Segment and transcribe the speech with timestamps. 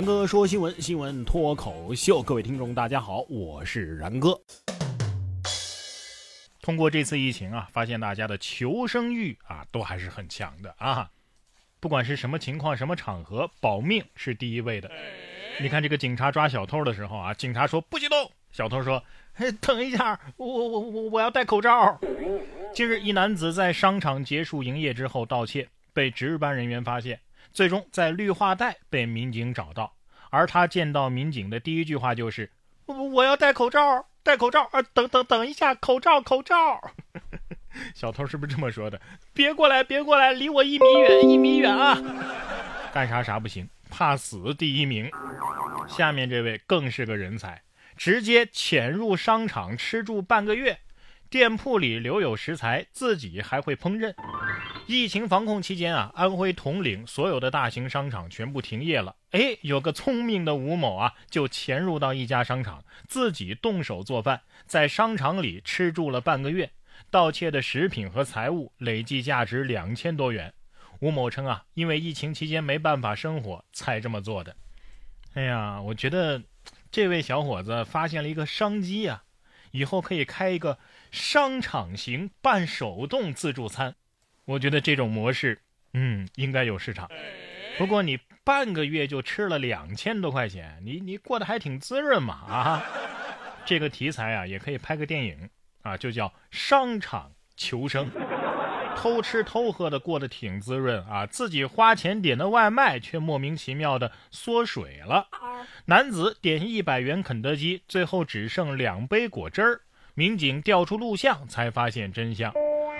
[0.00, 4.40] 然哥说新闻，新闻脱口秀，各位听众大家好，我是然哥。
[6.62, 11.10] 通过这次疫情啊，发现大家的求生欲啊都还是很强的啊。
[11.80, 14.90] 不管是什么情况、什么场合，保命是第一位的。
[15.60, 19.04] 你看这个警察抓小偷的时候啊，警察说不许动，小偷说
[19.36, 22.00] ：“嘿，等一下，我我我我要戴口罩。”
[22.72, 27.20] 近日，一男子在商场结束营业之后盗窃，被值班人员发现。
[27.52, 29.94] 最终在绿化带被民警找到，
[30.30, 32.50] 而他见到民警的第一句话就是
[32.86, 34.82] ：“我要戴口罩，戴口罩啊！
[34.82, 36.80] 等等等一下，口罩口罩。
[37.94, 39.00] ”小偷是不是这么说的？
[39.32, 41.96] 别过来，别过来，离我一米远，一米远啊！
[42.92, 45.10] 干啥啥不行，怕死第一名。
[45.88, 47.62] 下面这位更是个人才，
[47.96, 50.80] 直接潜入商场吃住半个月，
[51.28, 54.12] 店铺里留有食材，自己还会烹饪。
[54.90, 59.14] 疫情防控期间啊，安徽铜陵所有的大型商场全部停业了。
[59.30, 66.72] 哎，有个聪明的吴某啊，就潜入到一家商场，自己动手做饭，在商场里吃住了半个月，
[67.10, 70.52] 盗窃的食品和财物累计价值两千多元。
[71.00, 74.56] 吴某称啊，因为疫情期间没办法生活，才这么做的。
[75.34, 76.42] 哎呀，我觉得
[76.90, 79.22] 这位小伙子发现了一个商机啊，
[79.70, 80.78] 以后可以开一个
[81.12, 83.94] 商场型半手动自助餐。
[84.50, 85.56] 我觉得这种模式，
[85.94, 87.08] 嗯，应该有市场。
[87.78, 92.82] 不过你半个月就吃了两千多块钱，你你过得还挺滋润嘛啊！
[93.64, 95.48] 这个题材啊，也可以拍个电影
[95.82, 98.10] 啊，就叫《商场求生》，
[98.96, 105.28] 偷吃偷喝的过得挺滋润啊，自己花钱点的外卖却莫名其妙的缩水了。
[105.84, 109.80] 男子点一百元肯德基，最后只剩两杯果汁儿，
[110.14, 112.52] 民警调出录像才发现真相。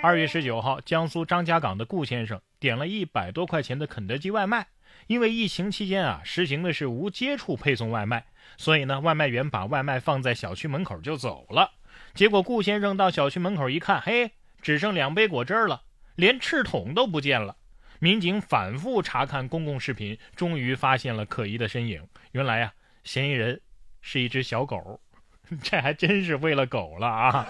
[0.00, 4.68] 二月十九号，江苏张家港的顾先生点了一百多块钱的肯德基外卖。
[5.08, 8.24] 因为疫情期间啊，实行的是无接触配送外卖，
[8.56, 11.72] 所以呢，外卖员把外卖放在小区门口就走了。
[12.14, 14.30] 结果顾先生到小区门口一看，嘿，
[14.62, 15.82] 只剩两杯果汁了，
[16.14, 17.56] 连赤桶都不见了。
[17.98, 22.06] 民警反复查看公共视频，终于发现了可疑的身影。
[22.30, 22.72] 原来啊，
[23.02, 23.60] 嫌疑人
[24.00, 25.00] 是一只小狗，
[25.60, 27.48] 这还真是为了狗了啊！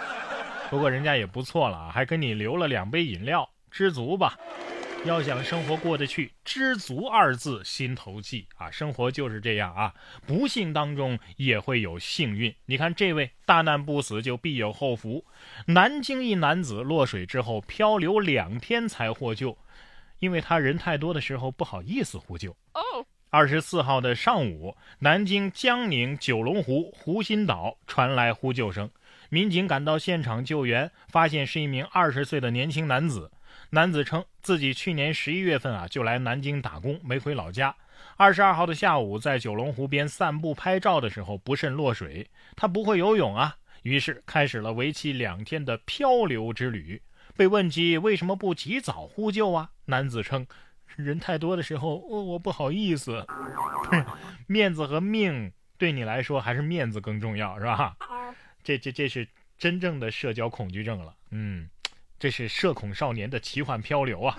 [0.71, 4.39] 不过人家也不错了，还给你留了两杯饮料，知足吧。
[5.05, 8.71] 要想生活过得去，知足二字心头记啊。
[8.71, 9.95] 生活就是这样啊，
[10.27, 12.53] 不幸当中也会有幸运。
[12.67, 15.25] 你看这位大难不死就必有后福。
[15.67, 19.57] 南京一男子落水之后漂流两天才获救，
[20.19, 22.51] 因为他人太多的时候不好意思呼救。
[22.75, 22.83] 哦，
[23.31, 28.91] 二十四号的上午，南京江宁九龙湖湖心岛传来呼救声。
[29.31, 33.31] 民警赶到现场救援，发现是一名二十岁的年轻男子。
[33.71, 37.75] 男子称自己去年十一月份啊就来南京打工，没回老家。
[38.17, 42.31] 二十二号的下午，在九龙湖边散步拍照的时候不慎落水。
[42.57, 47.03] 他不会游泳啊，于是开始了为期两天的漂流之旅。
[47.37, 50.47] 被问及为什么不及早呼救啊，男子称
[50.97, 53.27] 人太多的时候我不好意思。
[54.49, 57.97] 面子和命对你来说还是面子更重要，是吧？
[58.69, 61.71] 这这这是真正的社交恐惧症了，嗯，
[62.19, 64.37] 这是社恐少年的奇幻漂流啊！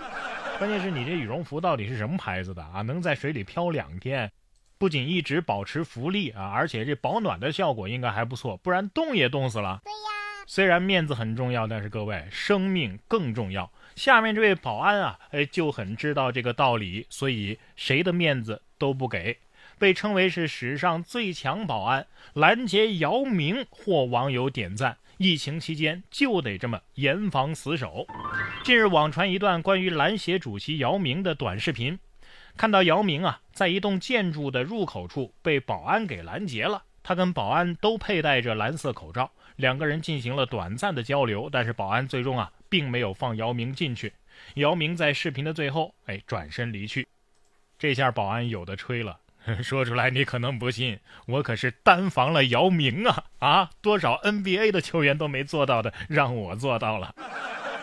[0.56, 2.82] 关键是你这羽绒服到底是什么牌子的啊？
[2.82, 4.30] 能在水里漂两天，
[4.78, 9.80] 不仅一直保持浮力啊，而且这保暖的效果应该还不错，不然冻也冻死了。
[9.82, 13.72] 对呀，虽然面子很重要，但是各位生命更重要。
[13.96, 19.36] 下面这位保安啊，哎就很知道这个道理，所以谁的面子都不给。
[19.80, 24.98] 被称为是史上最强保安，拦截姚明获网友点赞。
[25.16, 28.06] 疫情期间就得这么严防死守。
[28.62, 31.98] 近日网传一段关于篮协主席姚明的短视频，
[32.58, 44.12] 看到姚明啊在一栋建筑的入口处被保安给拦截了，他跟保安都佩戴着蓝色口罩，两个人进行了短暂的交流，但是保安最终啊并没有放姚明进去。
[44.56, 47.08] 姚明在视频的最后哎转身离去，
[47.78, 49.18] 这下保安有的吹了。
[49.62, 53.70] 说出来你可能不信，我可是单防了姚明啊啊！
[53.80, 57.14] 多少 NBA 的球员都没做到的，让我做到了。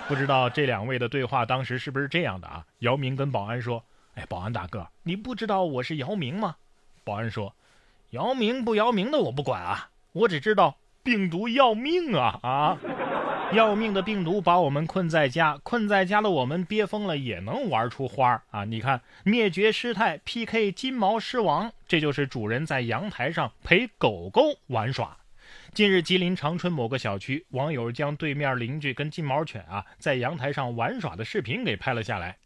[0.08, 2.66] 不知道这两位的对话当时是不是这样的啊？
[2.80, 3.84] 姚明跟保安说
[4.16, 6.56] ：“哎，保安大哥，你不知道我是姚明吗？”
[7.04, 7.56] 保安说
[8.12, 12.78] ：“姚明不姚明的我不管啊，我只知道病毒要命啊啊！”
[13.54, 18.66] 要命的病毒把我们困在家，困在家的我们憋疯了也能玩出花啊！
[18.66, 25.18] 你看，灭绝师太 PK 金毛狮王，这就是主人在阳台上陪狗狗玩耍。
[25.74, 32.38] 近日，吉林长春某个小区网友将对面邻居跟金毛犬啊在阳台上玩耍的视频给拍了下来。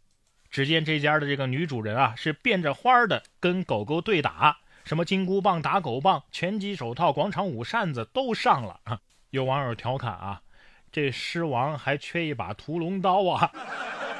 [0.50, 8.80] 只见这家的这个女主人啊是变着花的跟狗狗对打，什么金箍棒、打狗棒、拳击手套、广场舞扇子都上了。
[9.30, 10.42] 有网友调侃啊，
[10.92, 13.50] 这狮王还缺一把屠龙刀啊！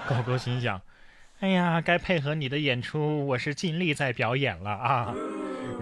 [0.09, 0.81] 狗狗心想，
[1.41, 5.15] 哎呀，该配合你的演出，我是尽力在表演了啊！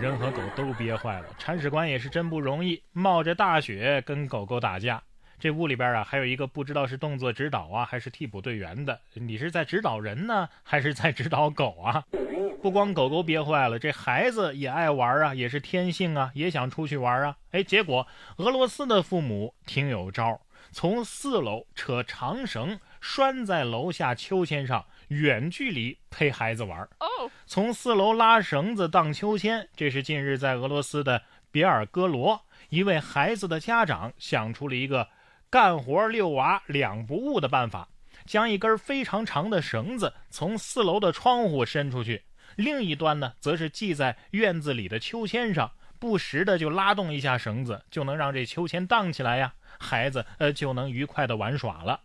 [0.00, 5.00] 人和狗都憋坏了，铲屎官也是真不容易，冒着大雪跟狗狗打架。
[5.38, 9.00] 这屋里边啊，还有一个不知道是动作指导啊，还是替补队员的。
[9.14, 12.04] 你是在指导人呢，还是在指导狗啊？
[12.60, 17.36] 不光狗狗憋坏了，这孩子也爱玩啊，也是天性啊，也想出去玩啊。
[17.52, 18.06] 哎，结果
[18.38, 20.38] 俄罗斯的父母挺有招，
[20.72, 26.80] 从四楼扯长绳拴在楼下秋千上，远距离陪孩子玩。
[27.00, 35.08] 哦，从四楼拉绳子荡秋千，这是近日在俄罗斯的别尔哥罗一位孩子的家长想出了一个。
[35.52, 37.88] 干活遛娃两不误的办法，
[38.24, 42.22] 将一根非常长的绳子从四楼的窗户伸出去，
[42.54, 52.00] 另一端呢，则是系在院子里的秋千上，不时的就拉动一下绳子，就能让这秋千荡起来呀，孩子呃就能愉快的玩耍了。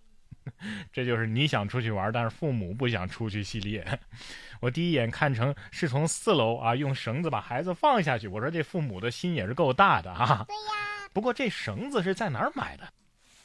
[0.93, 3.99] 这就是你想出去玩，但是父母不想出去系列。
[4.61, 10.45] 我第一眼看成是从四楼啊用绳子把孩子放下去，我说这父母的心也是够大的啊。
[10.47, 11.09] 对呀。
[11.13, 12.87] 不过这绳子是在哪儿买的？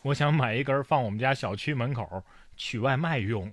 [0.02, 2.22] 我想买一根放我们家小区门口
[2.56, 3.50] 取外卖用。